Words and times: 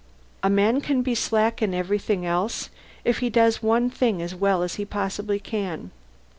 A 0.41 0.49
man 0.49 0.81
can 0.81 1.03
be 1.03 1.13
slack 1.13 1.61
in 1.61 1.75
everything 1.75 2.25
else, 2.25 2.71
if 3.05 3.19
he 3.19 3.29
does 3.29 3.61
one 3.61 3.91
thing 3.91 4.19
as 4.19 4.33
well 4.33 4.63
as 4.63 4.77
he 4.77 4.83
possibly 4.83 5.39
can. 5.39 5.91